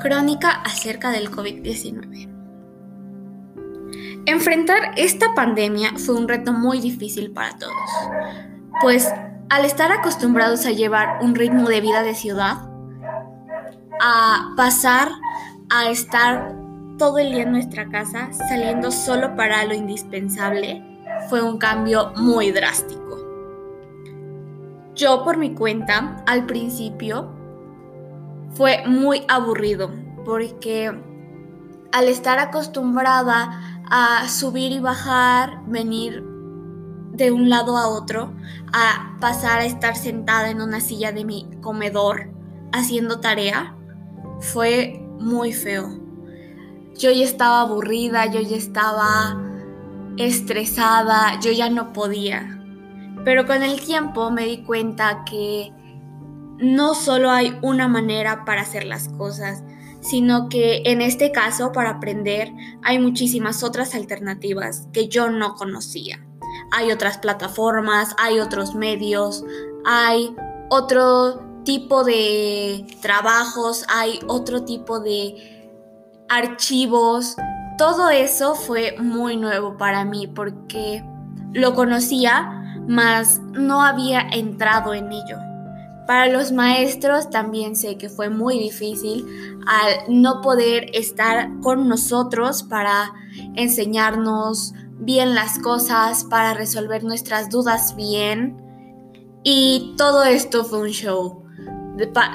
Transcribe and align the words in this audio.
Crónica 0.00 0.50
acerca 0.50 1.10
del 1.10 1.30
COVID-19. 1.30 2.28
Enfrentar 4.26 4.92
esta 4.96 5.34
pandemia 5.34 5.92
fue 5.96 6.14
un 6.16 6.28
reto 6.28 6.52
muy 6.52 6.80
difícil 6.80 7.32
para 7.32 7.56
todos, 7.58 7.74
pues 8.80 9.12
al 9.48 9.64
estar 9.64 9.92
acostumbrados 9.92 10.66
a 10.66 10.70
llevar 10.70 11.22
un 11.22 11.34
ritmo 11.34 11.68
de 11.68 11.80
vida 11.80 12.02
de 12.02 12.14
ciudad, 12.14 12.68
a 14.00 14.54
pasar 14.56 15.08
a 15.70 15.90
estar 15.90 16.54
todo 16.98 17.18
el 17.18 17.32
día 17.32 17.42
en 17.44 17.52
nuestra 17.52 17.88
casa 17.88 18.30
saliendo 18.32 18.90
solo 18.90 19.36
para 19.36 19.64
lo 19.64 19.74
indispensable, 19.74 20.82
fue 21.28 21.42
un 21.42 21.58
cambio 21.58 22.12
muy 22.16 22.50
drástico. 22.50 23.00
Yo 24.94 25.24
por 25.24 25.38
mi 25.38 25.54
cuenta, 25.54 26.22
al 26.26 26.46
principio, 26.46 27.39
fue 28.54 28.82
muy 28.86 29.24
aburrido 29.28 29.90
porque 30.24 30.92
al 31.92 32.08
estar 32.08 32.38
acostumbrada 32.38 33.82
a 33.90 34.28
subir 34.28 34.72
y 34.72 34.78
bajar, 34.78 35.62
venir 35.66 36.22
de 37.12 37.32
un 37.32 37.50
lado 37.50 37.76
a 37.76 37.88
otro, 37.88 38.32
a 38.72 39.16
pasar 39.20 39.60
a 39.60 39.64
estar 39.64 39.96
sentada 39.96 40.50
en 40.50 40.62
una 40.62 40.80
silla 40.80 41.12
de 41.12 41.24
mi 41.24 41.48
comedor 41.60 42.30
haciendo 42.72 43.20
tarea, 43.20 43.74
fue 44.40 45.04
muy 45.18 45.52
feo. 45.52 45.88
Yo 46.96 47.10
ya 47.10 47.24
estaba 47.24 47.62
aburrida, 47.62 48.26
yo 48.26 48.40
ya 48.40 48.56
estaba 48.56 49.40
estresada, 50.16 51.40
yo 51.40 51.50
ya 51.50 51.68
no 51.70 51.92
podía. 51.92 52.58
Pero 53.24 53.46
con 53.46 53.62
el 53.62 53.80
tiempo 53.80 54.30
me 54.30 54.46
di 54.46 54.62
cuenta 54.62 55.24
que 55.24 55.72
no 56.60 56.94
solo 56.94 57.30
hay 57.30 57.58
una 57.62 57.88
manera 57.88 58.44
para 58.44 58.62
hacer 58.62 58.84
las 58.84 59.08
cosas, 59.08 59.62
sino 60.00 60.48
que 60.48 60.82
en 60.86 61.02
este 61.02 61.30
caso 61.32 61.72
para 61.72 61.90
aprender 61.90 62.52
hay 62.82 62.98
muchísimas 62.98 63.62
otras 63.62 63.94
alternativas 63.94 64.88
que 64.92 65.08
yo 65.08 65.30
no 65.30 65.54
conocía. 65.54 66.24
Hay 66.72 66.90
otras 66.90 67.18
plataformas, 67.18 68.14
hay 68.18 68.40
otros 68.40 68.74
medios, 68.74 69.44
hay 69.84 70.34
otro 70.68 71.40
tipo 71.64 72.04
de 72.04 72.86
trabajos, 73.02 73.84
hay 73.88 74.18
otro 74.26 74.64
tipo 74.64 75.00
de 75.00 75.70
archivos. 76.28 77.36
Todo 77.78 78.10
eso 78.10 78.54
fue 78.54 78.96
muy 78.98 79.36
nuevo 79.36 79.76
para 79.76 80.04
mí 80.04 80.26
porque 80.26 81.02
lo 81.52 81.74
conocía, 81.74 82.82
mas 82.86 83.40
no 83.52 83.82
había 83.82 84.20
entrado 84.20 84.94
en 84.94 85.12
ello. 85.12 85.49
Para 86.10 86.26
los 86.26 86.50
maestros 86.50 87.30
también 87.30 87.76
sé 87.76 87.96
que 87.96 88.08
fue 88.08 88.30
muy 88.30 88.58
difícil 88.58 89.24
al 89.64 89.92
no 90.08 90.40
poder 90.40 90.90
estar 90.92 91.60
con 91.60 91.88
nosotros 91.88 92.64
para 92.64 93.12
enseñarnos 93.54 94.74
bien 94.98 95.36
las 95.36 95.60
cosas, 95.60 96.24
para 96.24 96.52
resolver 96.52 97.04
nuestras 97.04 97.48
dudas 97.48 97.94
bien. 97.94 98.60
Y 99.44 99.94
todo 99.96 100.24
esto 100.24 100.64
fue 100.64 100.80
un 100.80 100.88
show, 100.88 101.44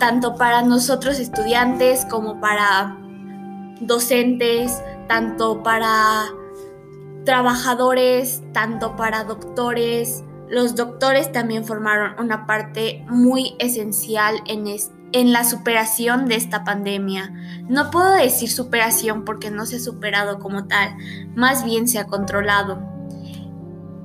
tanto 0.00 0.36
para 0.36 0.62
nosotros 0.62 1.18
estudiantes 1.18 2.06
como 2.06 2.40
para 2.40 2.96
docentes, 3.82 4.82
tanto 5.08 5.62
para 5.62 6.24
trabajadores, 7.26 8.42
tanto 8.54 8.96
para 8.96 9.24
doctores, 9.24 10.24
los 10.50 10.74
doctores 10.74 11.30
también 11.32 11.64
formaron 11.64 12.18
una 12.18 12.46
parte 12.46 13.04
muy 13.08 13.54
esencial 13.58 14.42
en, 14.46 14.64
la 15.32 15.44
superación 15.44 16.26
de 16.26 16.36
esta 16.36 16.64
pandemia. 16.64 17.32
No 17.68 17.90
puedo 17.90 18.12
decir 18.12 18.50
superación 18.50 19.24
porque 19.24 19.50
no 19.50 19.66
se 19.66 19.76
ha 19.76 19.80
superado 19.80 20.38
como 20.38 20.66
tal, 20.66 20.94
más 21.34 21.64
bien 21.64 21.88
se 21.88 21.98
ha 21.98 22.06
controlado. 22.06 22.80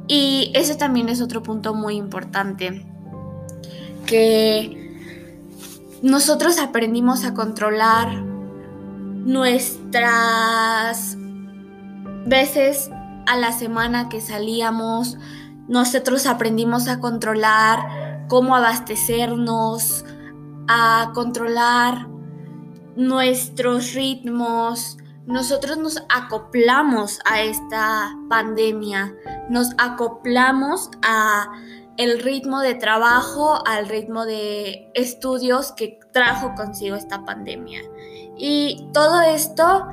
Y 0.08 0.52
eso 0.54 0.76
también 0.78 1.10
es 1.10 1.22
otro 1.22 1.44
punto 1.44 1.74
muy 1.74 1.96
importante, 1.96 2.86
que 4.06 4.84
nosotros 6.02 6.60
aprendimos 6.60 7.24
a 7.24 7.34
controlar 7.34 8.22
nuestras 9.26 11.18
veces 12.26 12.90
a 13.26 13.38
la 13.38 13.54
semana 13.54 14.10
que 14.10 14.20
salíamos, 14.20 15.18
nosotros 15.68 16.26
aprendimos 16.26 16.88
a 16.88 17.00
controlar 17.00 18.26
cómo 18.28 18.56
abastecernos, 18.56 20.06
a 20.68 21.12
controlar 21.14 22.08
nuestros 22.96 23.94
ritmos. 23.94 24.98
Nosotros 25.26 25.78
nos 25.78 26.04
acoplamos 26.10 27.20
a 27.26 27.42
esta 27.42 28.12
pandemia, 28.30 29.16
nos 29.50 29.70
acoplamos 29.78 30.90
a 31.02 31.50
el 31.98 32.20
ritmo 32.20 32.60
de 32.60 32.76
trabajo, 32.76 33.66
al 33.68 33.88
ritmo 33.88 34.26
de 34.26 34.90
estudios 34.96 35.72
que 35.72 36.00
trajo 36.12 36.56
consigo 36.56 36.96
esta 36.96 37.24
pandemia. 37.24 37.82
Y 38.38 38.90
todo 38.94 39.22
esto 39.22 39.88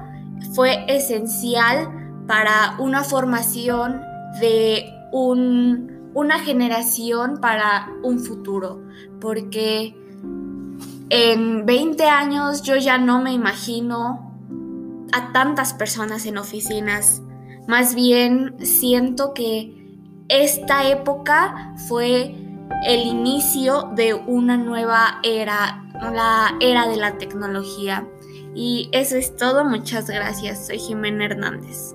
fue 0.55 0.85
esencial 0.89 2.25
para 2.27 2.77
una 2.79 3.05
formación 3.05 4.03
de 4.41 5.00
una 5.13 6.39
generación 6.41 7.39
para 7.41 7.91
un 8.03 8.19
futuro, 8.21 8.83
porque 9.21 9.97
en 11.09 11.67
20 11.67 12.05
años 12.05 12.63
yo 12.63 12.77
ya 12.77 12.99
no 12.99 13.21
me 13.21 13.33
imagino 13.33 14.31
a 15.13 15.33
tantas 15.33 15.75
personas 15.75 16.27
en 16.27 16.39
oficinas, 16.39 17.23
más 17.67 17.95
bien 17.95 18.55
siento 18.61 19.35
que 19.35 19.99
esta 20.29 20.89
época 20.89 21.75
fue 21.89 22.35
el 22.87 23.01
inicio 23.01 23.91
de 23.95 24.15
una 24.15 24.57
nueva 24.57 25.21
era, 25.23 25.85
la 26.13 26.57
era 26.61 26.87
de 26.89 26.97
la 26.97 27.19
tecnología. 27.19 28.07
Y 28.55 28.89
eso 28.93 29.17
es 29.17 29.37
todo, 29.37 29.65
muchas 29.65 30.09
gracias, 30.09 30.67
soy 30.67 30.79
Jimena 30.79 31.27
Hernández. 31.27 31.95